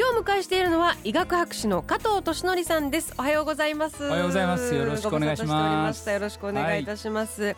[0.00, 3.12] 今日お迎えしているのは医学博士の加藤俊則さんです。
[3.18, 4.02] おはようございます。
[4.06, 4.74] おはようございます。
[4.74, 6.08] よろしくお願いします。
[6.08, 7.56] よろしくお願いいたします、はい、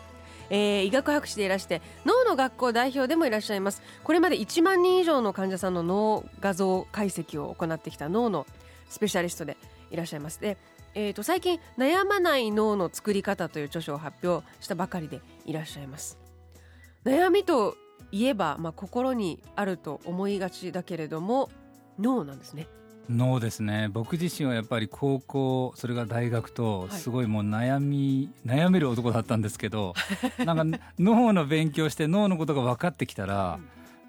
[0.49, 3.81] えー、医学博士でいらして脳の学校代表でもいらっしゃいます。
[4.03, 8.45] これまで1万人以上の患者さんの脳画像解析を行ってきた脳の
[8.89, 9.55] スペシャリストで
[9.89, 10.41] いらっしゃいます。
[10.41, 10.57] で、
[10.95, 16.17] えー、と最近「悩まない脳の作り方」という著書を発表したばかりでいらっしゃいます。
[17.05, 17.77] 悩みと
[18.11, 21.49] いえば、まあ、心にあると思いがちだけれども
[21.99, 22.67] 脳なんですね。
[23.09, 23.89] 脳ですね。
[23.91, 29.93] 僕自身はやっぱり高校それが大学とすごいもう悩み、はい、悩める男だったんですけど
[30.45, 33.59] なんか脳の勉強して脳のことが分かってきたら、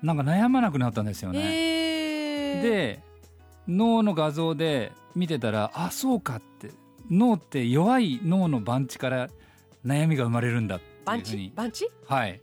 [0.02, 1.40] うん、なんか悩まなくなったんですよね。
[1.42, 3.02] えー、で
[3.66, 6.70] 脳の画像で見てたらあそうかって
[7.10, 9.28] 脳って弱い脳の番地から
[9.84, 11.52] 悩みが生まれるんだっていうふうに。
[11.54, 11.88] 番地？
[12.06, 12.40] はい。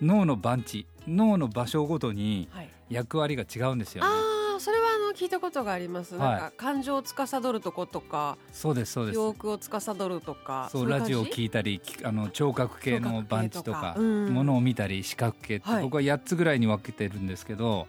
[0.00, 0.86] 脳の番地。
[1.06, 2.48] 脳の場所ごとに
[2.88, 4.10] 役割が違うんですよね。
[4.10, 4.31] はい
[4.62, 6.14] それはあの聞いたことがあります。
[6.14, 9.14] なんか感情を司るとことか、そうですそうです。
[9.16, 17.88] 記憶を司るとか、そうラジオを聞いたり、あの聴覚系の番地とか、ものを見たり視覚系って、僕は8つぐらいに分けてるんですけど、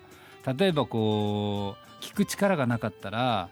[0.58, 3.50] 例えばこう聞く力がなかったら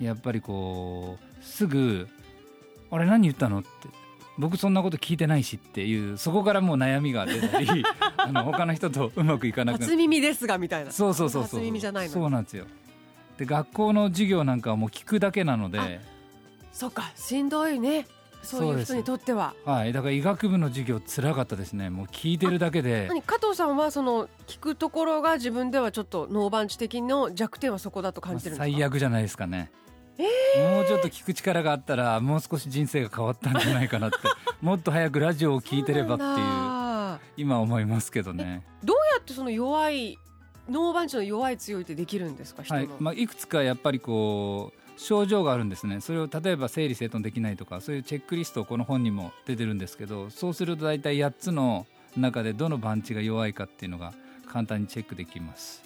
[0.00, 2.08] やっぱりこうすぐ
[2.90, 3.68] あれ何言ったのって
[4.38, 7.84] 僕そんなこと聞いてないしっていうそこからもう悩みが出たり
[8.16, 10.90] あの他の人とうまくいかなくな初耳ですがみたいな。
[10.90, 11.60] そうそうそうそう。
[11.60, 12.66] 初耳じゃないのそうなんですよ。
[13.38, 16.00] で学校の授業なんかはもう聞くだけなので。
[16.72, 17.12] そっか。
[17.14, 18.06] しんどいね。
[18.42, 19.54] そういう人にとっては。
[19.64, 19.92] はい。
[19.92, 21.88] だから医学部の授業つらかったですね。
[21.88, 23.08] もう聞いてるだけで。
[23.26, 29.70] 加藤さんはその聞くところが自分ではちょっと脳番地的の弱点はそこだと感じてるんですか、最悪じゃないですかね
[30.18, 34.16] えー、もうちょっと聞く力があったらもう少し人生が変わったんじゃないかなって。
[34.60, 38.64] もっと早くラジオを聞いてればっていう今思いますけどね。
[38.82, 40.18] どうやってその弱い
[40.68, 42.88] 脳番地の弱い強いってできるんですかはい。
[42.98, 46.00] まあ、いくつかやっぱりこう症状があるんですね。
[46.00, 51.86] それを例えば整理整頓できないとかそういうチェックリストこの本にも出てるんですけどそうすると大体8つの
[52.16, 54.14] 中でどの番地が弱いかっていうのが
[54.46, 55.82] 簡単にチェックできます。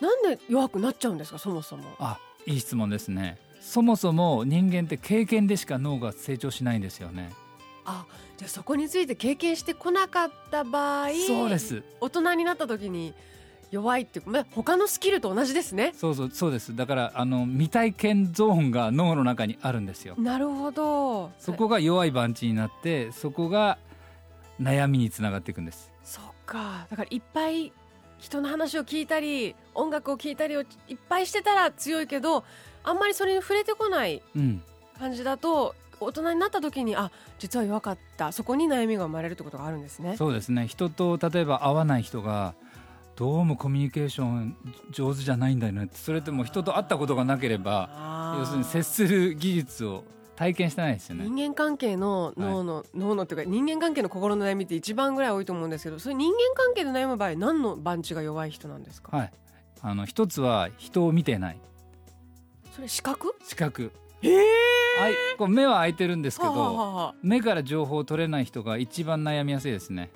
[0.00, 1.84] なんで弱くなっちゃうんですかそもそも？
[1.98, 7.30] あいい質問ですねそもそも人間って経験でしか脳が成長しないんですよね。
[7.84, 8.06] あ
[8.36, 11.82] じゃあそこについて経験してこなかった場合そうです。
[12.00, 13.14] 大人になった時に
[13.70, 15.92] 弱いっていうか他のスキルと同じですね。
[15.94, 16.74] そうそうそうです。
[16.74, 20.14] だからあの未体験ゾーンが脳の中にあるんですよ。
[20.18, 21.30] なるほど。
[21.38, 23.78] そこが弱い番地になってそこが
[24.60, 25.92] 悩みにつながっていくんです。
[26.02, 26.86] そっか。
[26.90, 27.72] だからいっぱい
[28.18, 30.66] 人の話を聞いたり音楽を聞いたりをいっ
[31.08, 32.44] ぱいしてたら強いけど
[32.82, 34.22] あんまりそれに触れてこない
[34.98, 38.32] 感じだと、うん、大人になった時にあ実は弱かった。
[38.32, 40.16] そこに悩みが生まれるってことがあるんですね。
[40.16, 40.66] そうですね。
[40.66, 42.54] 人と例えば会わない人が
[43.16, 44.56] どうもコミュニケーション
[44.90, 50.04] 上手じゃないんだよねそれってもう人と会ったことがなければ要するに接する技術を
[50.36, 51.24] 体験してないですよね。
[51.28, 59.14] 人間関係の脳の、はい、脳のっていうか人間関係の心の悩みって一番ぐらい多いと思うんですけどそれ人間関係で悩む場合何の番地が弱い人なんですか？
[59.14, 59.32] はい。
[59.82, 61.58] あの一つは人を見てない
[62.80, 63.92] それ視覚視覚
[64.22, 64.28] え。
[64.28, 64.40] ー、
[65.36, 70.10] こう目は開いてるんですけど、はあはあ、目から情報を取れない人が一番悩みやすいですね。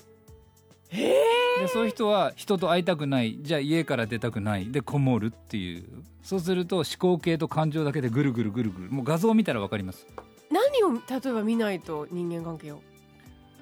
[0.90, 1.14] え。
[1.58, 3.38] ー、でそういう人は人と会いたくない。
[3.42, 4.72] じゃあ家から出たくない。
[4.72, 5.84] でこもるっていう。
[6.22, 8.90] そうすると思考系と感情だけでぐるぐるぐるぐる。
[8.90, 10.06] もう画像を見たら分かります。
[10.50, 12.80] 何を例えば見ないと人間関係を？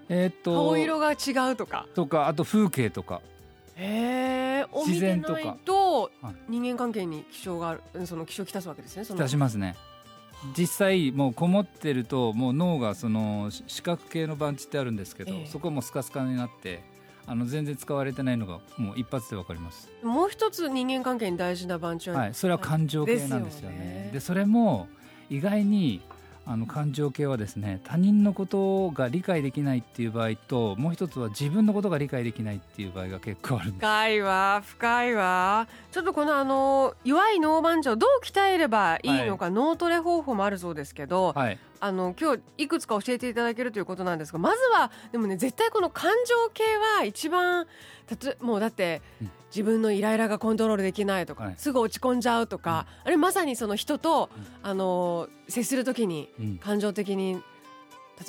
[0.08, 1.88] えー、っと顔色が違うとか。
[1.96, 3.20] とかあと風景とか
[3.82, 5.56] へえ自然とか。
[5.64, 6.10] と
[6.48, 9.76] 人間関係に気象があるその気象をきたすわけですねきたしますね。
[10.56, 16.82] 実際もうこもってるともう脳がその視覚系の番地ってあるんですけど、えー、そこもスカスカになって
[17.26, 19.88] あの全然使われてないのがもう一発でわかります。
[20.02, 24.08] もう一つ人間関係に大事な番地は、はい、それは感情系なんですよね。
[24.08, 24.88] で、ね、それも
[25.30, 26.02] 意外に
[26.44, 33.78] あの感情系はですね他人のことが理解できないっていう場合ともう一つは自分のことが理解できないっていう場合が結構あるんです。
[33.78, 35.68] 深いわ深いわ。
[35.92, 46.64] ちょっとこのあの弱い脳番地をどう鍛えればいいのか、はい、脳トレ方法もあるそうですけど、はい、あの今日いくつか教えていただけるということなんですがまずはでもね絶対この感情系
[46.98, 47.66] は一番
[48.06, 54.30] たともうだって、うん自分のイライラがコントロールできないとか、はい、すぐ落ち込んじゃうとか、うん、あれまさにその人と、
[54.62, 57.40] うん、あの接する時に感情的に例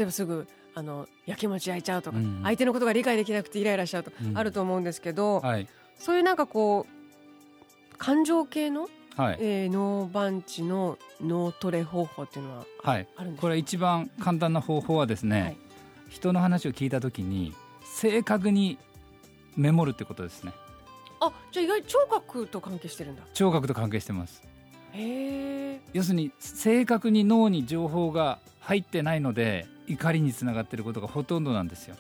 [0.02, 5.68] えばすぐあのやきもち焼いちゃうとか、うん、相手のことが理解できなくてイライラしちゃうとか、あると思うんですけど、はい、
[6.00, 9.38] そういうなんかこう感情系の、はい。
[9.40, 13.08] えー、脳番地の脳トレ方法っていうのははい、
[13.40, 15.58] これ一番簡単な方法はですね、はい、
[16.10, 17.54] 人の話を聞いた時に
[17.84, 18.80] 正確に
[19.56, 20.52] メモるってことですね
[21.28, 23.24] あじゃあ意外に聴覚と関係してるんだ。
[23.34, 24.42] 聴覚と関係してます。
[24.94, 25.82] へえ。
[25.94, 31.96] 要するに正確に脳に情報が入ってないので怒りにつながってることがほとんどなんですよ。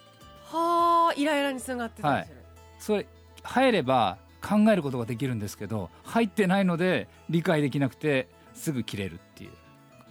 [0.46, 2.46] はあイライラにつながってたりする、はい、
[2.80, 3.06] それ
[3.44, 9.52] 入れば考えることができるんですけど入ってないので理解できなくてすぐ切れるっていう。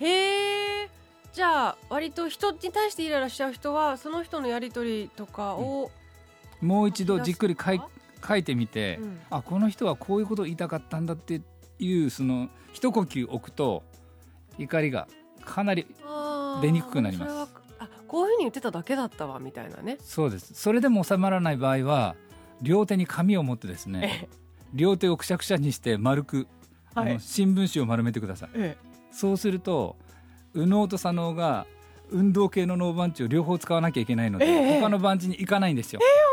[0.01, 0.91] へえ。
[1.33, 5.91] じゃあ割と人に対してイライラしちゃう人はその人のやり取りとかを、
[6.61, 7.81] うん、もう一度じっくり書い
[8.27, 11.43] 書いてみて、うん、あこの人はこういうことを言いたかったんだって
[11.79, 13.83] いうその一呼吸置くと
[14.59, 15.09] 怒りが
[15.45, 15.87] かなり
[16.61, 17.53] 出にくくなります。
[17.79, 19.97] あこういうふうに言ってただけだったわみたいなね。
[20.01, 20.55] そうです。
[20.55, 22.15] それでも収まらない場合は
[22.61, 24.29] 両手に紙を持ってですね
[24.73, 26.47] 両手をくしゃくしゃにして丸く、
[26.95, 28.77] はい、あの新聞紙を丸めてください、
[29.11, 29.97] そうすると
[30.55, 31.67] 右脳と左脳が
[32.11, 36.01] 運動系の脳番地を両方使わなきゃいけないので、え他の番地に行かないんですよ。
[36.03, 36.32] え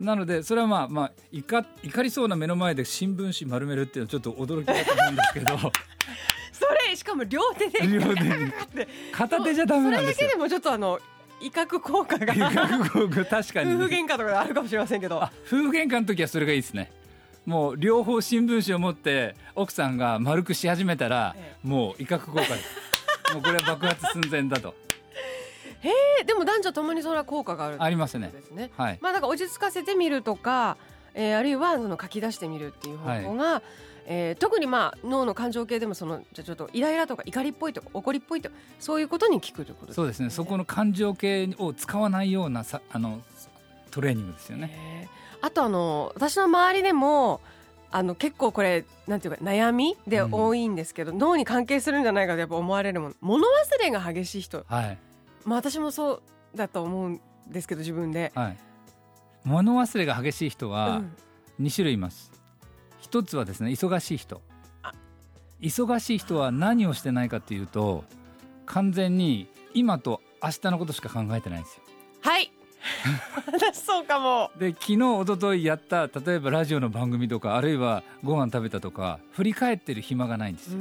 [0.00, 5.58] なのでそれはまあまあ怒怒りそうな目の前で新聞紙丸めるっていうのはちょっと驚きだと思うんですけど。
[6.52, 7.86] それしかも両手で。
[7.86, 10.14] 両手で 片手じゃダメなんですよ。
[10.14, 10.98] それだけでもちょっとあの
[11.40, 12.34] 威嚇効果が。
[12.34, 15.16] 威嚇効果確かに、夫婦喧嘩とかであるかもしれませんけど。
[15.46, 16.90] 夫婦喧嘩の時はそれがいいですね。
[17.46, 22.88] もう両方新聞紙を持って奥さんが丸くし始めたら、ええ、もう威嚇効果です。
[23.32, 24.74] もうこれは爆発寸前だと
[25.80, 25.90] へ
[26.20, 27.82] えでも男女ともにそれは効果がある。
[27.82, 28.32] ありますね。
[28.52, 28.70] ね。
[28.76, 28.98] はい。
[29.00, 30.76] まあだから落ち着かせてみるとか、
[31.14, 33.62] えー、あるいはその書き出してみるっていう方法が、はい。
[34.10, 38.48] えー、特にまあ脳の感情系でもそのじゃちょっとイライラとか怒りっぽいとか怒りっぽいと
[38.80, 39.94] そういうことに効くということですね。
[39.94, 40.30] そうですね。
[40.30, 43.20] そこの感情系を使わないようなさあの
[43.90, 45.08] トレーニングですよね。
[45.42, 47.42] あとあの私の周りでも
[47.90, 53.14] あの結構これなんていうか悩みで多いんですけど、うん、脳に関係するんじゃないかとやっぱ思われるもの。
[53.20, 54.98] 物忘れが激しい人、はい、
[55.48, 56.22] まあ私もそ
[56.54, 58.58] うだと思うんですけど自分で、はい、
[59.44, 61.02] 物忘れが激しい人は
[61.58, 62.30] 2種類います、
[63.00, 64.42] 一つはですね忙しい人。
[65.60, 68.04] 忙しい人は何をしてないかっていうと
[68.64, 71.82] 完全に今と明日のことしか考えてないんですよ。
[72.20, 72.52] はい。
[73.46, 74.52] 私そうかも。
[74.56, 80.78] で昨日一昨日やった例えばラジオの番組とかあるいはご飯食べたとか振り返ってる暇がないんですよ。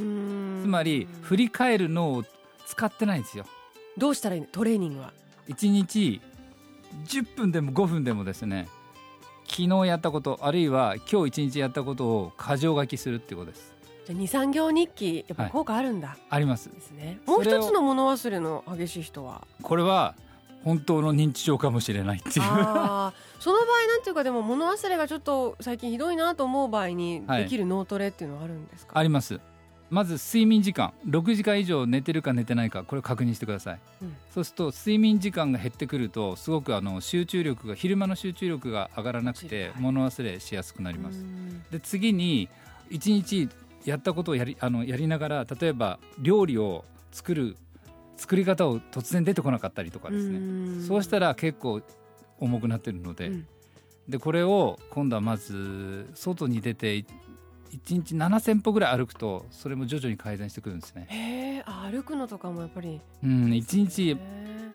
[0.62, 2.24] つまり振り返るのを
[2.68, 3.46] 使ってないんですよ
[3.98, 4.48] どうしたらいいの？
[4.48, 5.12] トレーニングは。
[5.50, 6.22] 1日
[7.06, 8.68] 10分でも5分でもですね
[9.48, 13.74] 昨日やったことあるいは今日一日やったことを箇条書きするっていうことです。
[14.06, 16.70] じゃ二三行日記やっぱ効果あるんだ、はい、あります。
[16.70, 17.20] ですね。
[17.26, 19.46] もう一つの物忘れの激しい人は？
[19.62, 20.16] これは
[20.64, 22.34] 本当の認知症かもしれないっていう。
[22.36, 23.12] その場合
[23.88, 29.40] なんていうかでも物忘れがちょっと最近ひどいなと思う場合にできる脳トレっていうのはあるんですか、はい、あります
[29.90, 41.24] まず睡眠時間6時間以上寝てるか寝てないかこれを確認してください、うん、そうすると睡眠時間が減ってくるとすごくあの集中力が昼間の集中力が上がらなくて物忘れしやすくなります、
[41.72, 42.50] で次に
[42.90, 43.50] 1日
[43.86, 47.56] やったことをやりあのやりながら例えば料理を作る
[48.18, 50.86] 作り方を突然出てこなかったりとかですね。
[50.86, 51.82] そうしたら結構
[52.40, 53.48] 重くなってるので、うん、
[54.10, 57.06] でこれを今度はまず外に出て
[57.72, 61.08] 1日7,000歩ぐらい歩くとそれも徐々に改善してくるんですね。
[61.10, 63.02] へ歩くのとかもやっぱり。
[63.24, 64.18] うん1日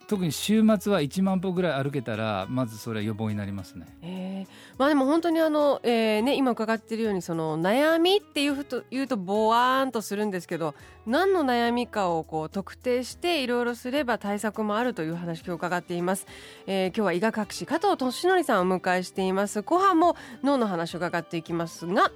[0.08, 4.46] 特に週末は1万歩ぐらい歩けたらまずそれは予防になりますね。
[4.76, 10.74] まあでも本当にあの、えーね、今伺っているようにその悩みっていうと言うとぼわーんとするんですけど
[11.06, 16.26] 何の悩みかをこう特定していろいろすれば対策もあるという話今日伺っています、
[16.66, 19.62] えー、今日は医学博士加藤俊則さんをお迎えしています。
[19.62, 22.10] 後半も脳の話を伺っていきますが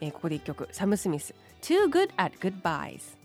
[0.00, 0.68] えー、ここで一曲。
[0.72, 3.16] サム・スミス「Too Good at Goodbyes」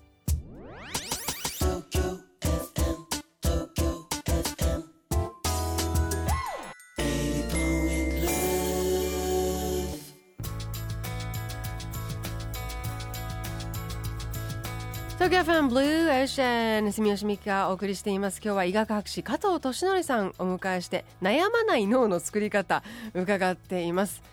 [15.21, 18.41] 東京ファンブルーエーシャン住吉美希がお送りしています。
[18.43, 22.81] 今日は医学博士加藤俊則さんお迎えして悩まない脳の作り方
[23.13, 24.23] 伺っています。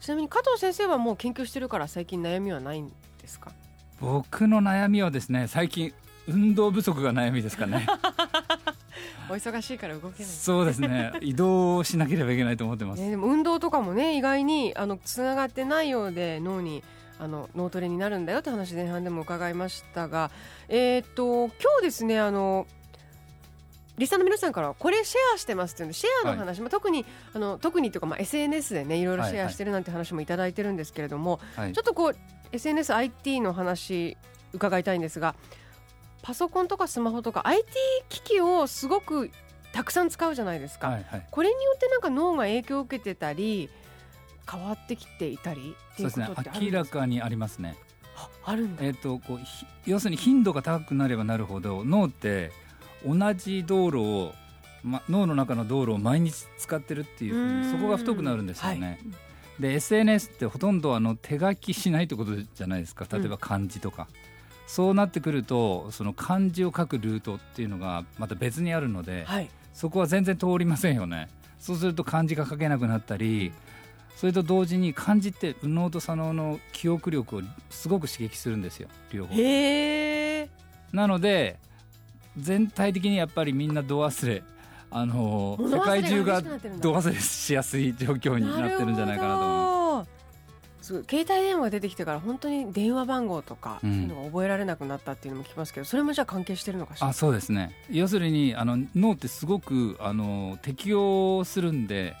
[0.00, 2.88] ちなみに加藤先生はもう研究してるから最近悩みはないん
[3.20, 3.52] ですか？
[4.00, 5.92] 僕の悩みはですね最近
[6.26, 7.86] 運動不足が悩みですかね。
[9.28, 10.32] お忙しいから動けない。
[10.32, 11.12] そうですね。
[11.20, 16.82] 移動しなければいけないと思ってます、ね、でも運動とかもね意外にあのつながってないようで脳に
[17.18, 20.30] あの脳トレになるんだよって話前半でも伺いましたが
[20.68, 22.66] えー、っと今日ですねあの
[24.00, 27.04] リスナーの皆さんからこれシェアしてますっていうのシェアの話、はい、まあ、特に
[27.34, 32.16] あの特にというか、まあ、SNS でねいろいろシェアしてるなんて話も頂いてるんですけれども、はいはい、ちょっとこう
[32.56, 34.16] SNSIT の話
[34.54, 35.34] 伺いたいんですが
[36.22, 37.66] パソコンとかスマホとか IT
[38.08, 39.30] 機器をすごく
[39.72, 43.68] たくさん使うじゃないですか、はいはい、これによってなんか脳が影響を受けてたり
[44.50, 47.76] 変わってきていたりっていうことって明らかにありますね。
[48.44, 49.38] あるんだ、えーとこう
[49.86, 52.52] 要するに頻度が高くなればなるほど脳って
[53.06, 54.32] 同じ道路を、
[54.82, 58.86] ま、脳の中の道路を毎日使ってるっていうふうにそこが太くなるんですよね。
[58.88, 63.06] はい、で SNS ってほとんどあの手書きしないってことじゃないですか。
[63.10, 64.16] 例えば漢字とか、うん、
[64.66, 71.28] そうなってくるとその漢字を書くルートっていうのがまた別にあるので、はい、そこは全然通りませんよね。
[71.58, 73.52] そうすると漢字が書けなくなったり
[74.16, 78.88] それと同時に漢字って右脳と左脳の記憶力をすごく刺激するんですよ。
[79.12, 79.34] 両方。
[80.92, 81.58] なので
[82.36, 84.42] 全体的にやっぱりみんな度忘れ。
[84.92, 90.06] あの世界中が度忘れしやすい状況になってるんじゃないかなと思いま
[90.82, 91.04] す。
[91.08, 97.06] 携帯電話が出てきてから本当に電話番号とか、そういうのが覚えられなくなったっていうのも聞きますけどそれもじゃあ関係してるのかしら？
[97.06, 97.70] あそうですね。
[97.88, 102.16] 要するにあの脳ってすごくあの適応するんで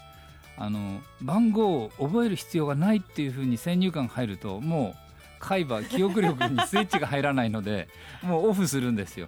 [0.56, 4.96] あの番号を覚える必要がないっていうふうに先入観が入るともう
[5.40, 7.88] 海馬記憶力にスイッチが入らないので
[8.22, 9.26] もうオフするんですよ。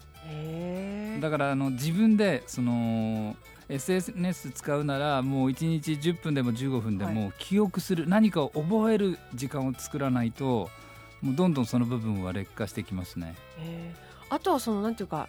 [1.22, 3.36] だからあの自分でその
[3.68, 10.68] SNS 使うならもう1日10分でも15分でも記憶する、はい、何かを覚える時間を作らないと
[11.22, 13.36] もうどんどんその部分は劣化してきますね。
[14.28, 15.28] あとはそのなんていうか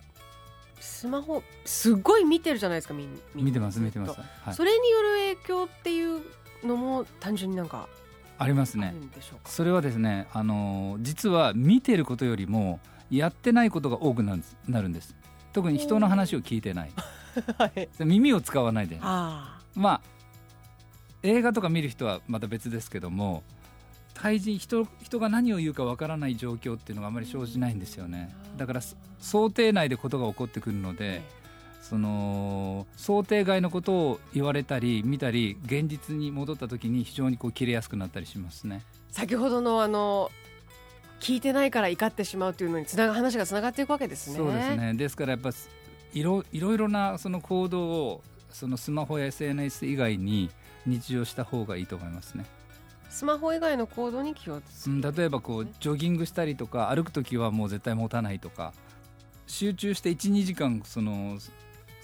[0.80, 6.22] スマホすごい見てるじゃないですかみ見てます見てます、はい、それによる影響っていう
[6.66, 7.88] のも単純になんか
[8.40, 8.96] ありますね。
[9.46, 12.80] それはですねあの実は見てることよりも
[13.12, 15.16] やってないことが多くなるんです
[15.54, 16.92] 特に人の話を聞いてない、
[17.58, 19.00] はい、耳を使わないで。
[19.00, 19.42] ま
[19.76, 20.02] あ
[21.24, 23.44] 映画とか見る人はまた別ですけども
[24.14, 28.36] 対人人人が何を言うかわからない状況っていうのがあまり生じないんですよね。
[28.58, 28.82] だから
[29.20, 31.22] 想定内でことが起こってくるので、
[31.82, 38.84] その想定外のことを言われたり見たり現実に戻った時に非常にこう切れやすくなったりしますね。
[39.10, 40.32] 先ほどのあの
[41.24, 44.38] 聞いてないから怒ってしまうというのにつなが話がつながっていくわけですね。
[44.38, 45.51] そうですねですからやっぱ
[46.13, 50.50] いろいろいろなその行動をそのスマホや SNS 以外に
[50.86, 52.46] 日常した方がいいと思いますね。
[53.10, 58.74] スマホ以外の行動に気をつけ、例えばこうジョギングしたりとか歩く時はもう絶対持たないとか
[59.48, 61.38] 集中して12時間その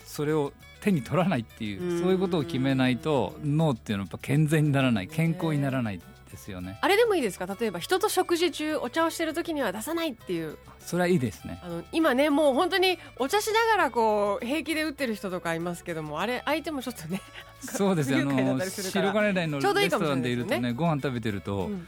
[0.06, 6.02] それを手に取らないっていうそういうことを決めないと脳っていうのはやっぱ健全にならない健康にならない
[6.40, 6.80] ですよね。
[6.82, 7.46] あれでもいいですか？
[7.46, 10.58] 例えば人と食事中お茶をしてる時には出さないっていう。
[10.80, 11.60] それはいいですね。
[11.64, 17.22] あの今ねもう本当にお茶しながらこう平気で打ってる人とかいますけどもあれ相手もちょっとね
[17.60, 18.20] そうですよ。
[18.20, 21.88] あの白金台のレストランでいるとねご飯食べてると、うん。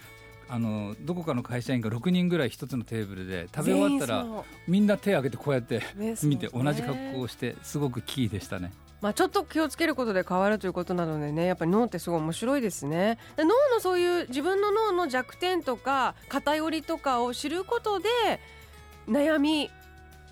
[0.49, 4.25] あのどこかの会社員が6人ぐらい一つのテーブルで食べ終わったら
[4.67, 5.81] みんな手を挙げてこうやって
[6.23, 8.73] 見て同じ格好をしてすごくキーでしたね。
[9.01, 13.17] まあ、ちょっと気をつけることで変わるということなのでねやっぱり脳ってすごい面白いですね。
[13.37, 18.07] 脳のそういう自分の脳の弱点とか偏りとかを知ることで
[19.07, 19.71] 悩み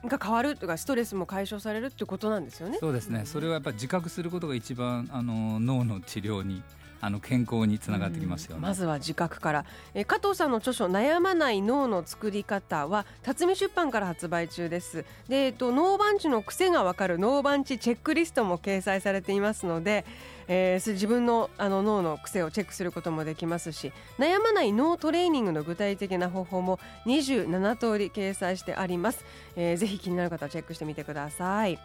[0.05, 2.77] が変わるとかストレスも解消されるっていうことなんですよね。
[2.79, 6.61] そうですね、それはやっぱ自覚することが一番あの脳の治療に
[7.01, 9.65] あの健康につながってきますよ、ね、まずは自覚から。
[9.93, 15.05] え加藤さんの著書悩まない脳の作り方は辰巳出版から発売中です。
[15.27, 20.05] でえっと脳番地の癖がわかる脳番地チェックリストも掲載されていますので、
[20.47, 29.23] えー、自分のあの脳の癖をチェックすることもできますし悩まない脳トレーニングの具体的な方法も27通り掲載してあります、
[29.55, 31.79] えー、ぜひ気になる方はチェックしてみてください。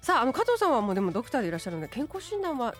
[0.00, 2.74] さああの加藤さんはもうでもドクターでいらっしゃるので健康診断は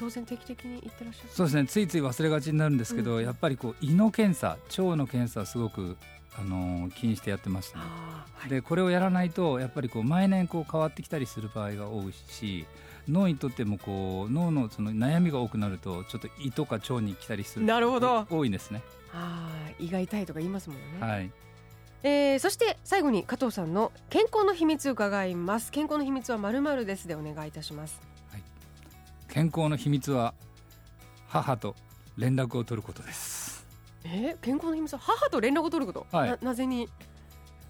[0.00, 1.28] 当然定期的に行ってらっしゃる？
[1.30, 1.66] そうですね。
[1.66, 5.96] ついつい忘れがちになるんですけど、うん、やっぱりこう胃の検査腸の検査すごく
[6.38, 12.66] あの気にしてやってますね、はい、でこれをやらないとやっぱりこう毎年こう変わってきたりする場合が多いし
[13.08, 18.26] 脳にとってもこう脳のその悩みが多くなるとちょっと胃とか腸に来たりするなるほど。
[18.30, 18.82] 多いですね。
[19.08, 20.84] はい胃が痛いとか言いますもんね。
[21.00, 21.30] はい。
[22.04, 25.72] えー、そして最後に加藤さんの健康の秘密伺います。
[25.72, 28.00] 健康の秘密はまるまるですでお願いいたします
[29.30, 30.34] 健康の秘密は
[31.28, 31.76] 母と
[32.18, 33.64] 連絡を取ることです。
[34.02, 36.88] えー、健康の秘密は母と連絡を取ること、はい、ななぜに？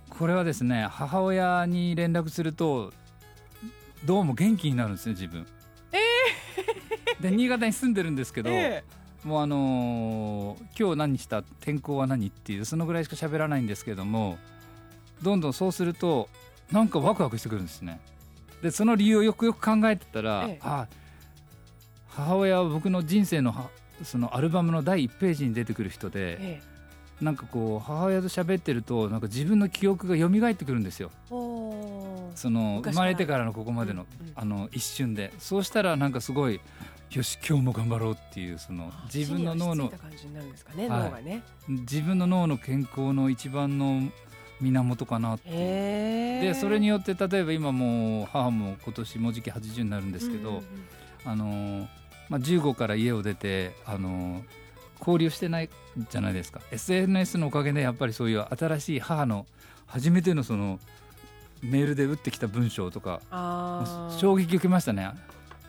[0.09, 2.95] これはですね母親に連絡すると
[4.07, 5.47] どうも元気になるんですね自分。
[5.93, 11.43] えー、で新潟に住んでるんですけど、えー、もうあのー、今日何した？
[11.43, 12.29] 天候は何？
[12.29, 14.39] っていうそのぐらいしか喋らないんですけども
[15.21, 16.31] どんどんそうすると
[16.73, 18.01] なんかワクワクしてくるんですね。
[18.63, 20.87] でその理由をよくよく考えてたら、ええ、あ
[22.11, 23.71] 母親は僕の人生の
[24.03, 26.61] そのアルバムの第1ページに出てくる人で、え
[27.21, 31.11] え、なんかこう母親と喋ってるとなんか自分の記憶が蘇ってくるんですよ。
[32.35, 35.33] その生まれてからのここまでのうんうん、あの一瞬で。
[35.39, 36.61] そうしたらなんかすごい
[37.11, 39.93] よし今日も頑張ろうっていうその自分の脳の、
[41.69, 44.03] 自分の脳の健康の一番の
[44.61, 50.65] 源かなってでそれによって例えば今もう母も今年もうじき80になるんですけど、うんうんうん、
[51.25, 51.89] あの
[52.31, 54.43] まあ、15から家を出てあの
[55.01, 55.69] 交流してない
[56.11, 56.61] じゃないですか。
[56.71, 59.47] SNS のおかげでやっぱりそういう新しい母の
[59.87, 60.79] 初めてのその
[61.63, 63.21] メールで打ってきた文章とか
[64.19, 65.11] 衝撃受けましたね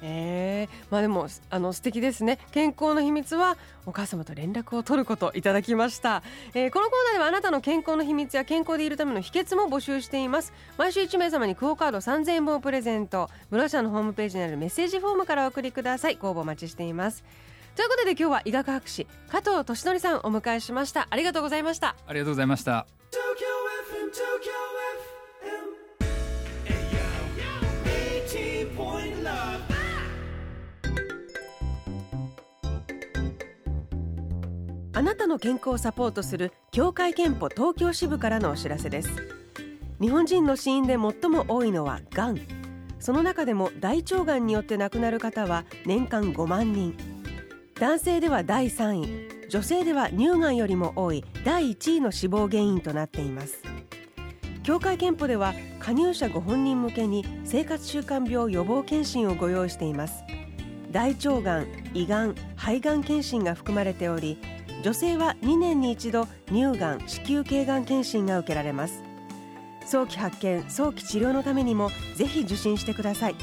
[0.02, 2.40] えー、まあでもあの素敵ですね。
[2.52, 10.54] 健康の秘密はお母様と連絡を取ることいただきました、えー、このコーナーではあなたの健康の秘密や健康でいるための秘訣も募集しています。
[10.78, 13.30] 毎週1名様にクオカード3000円分をプレゼント。
[13.52, 16.16] 室社のホームページにあるメッセージフォームからお送りください。
[16.16, 17.24] ご応募お待ちしています。
[17.76, 21.08] ということで今日は医学博士加藤俊則さんお迎えしました。
[21.10, 21.96] ありがとうございました。
[22.06, 22.86] ありがとうございました
[34.94, 39.10] あなたの健康をサポートする協会憲法東京支部からのお知らせです。
[40.02, 42.40] 日本人の死因で最も多いのはがん。
[43.00, 46.98] その中でも大腸がんによって亡くなる方は年間5万人。
[47.80, 49.48] 男性では第3位。
[49.50, 53.64] 女性では乳がんよりも多い第1位の死亡原因となっています。
[54.64, 60.24] 協会憲法では加入者ご本人向けに生活習慣病予防検診をご用意しています。
[60.92, 64.38] 大腸がん、胃がん、肺がん検診が含まれており
[64.84, 69.04] 女性は2年に一度乳がん子宮頸がん検診が受けられます。
[69.86, 73.36] 早期発見早期治療のためにもぜひ受診してください。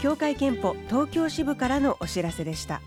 [0.00, 2.80] 協会けんぽ東京支部からのお知らせでした。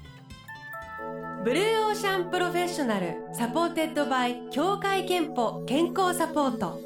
[1.44, 6.80] Blue Ocean Professional supported by 協会けんぽ健康サポート。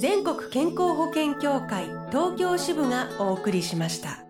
[0.00, 4.29] 全国健康保険協会東京支部がお送りしました。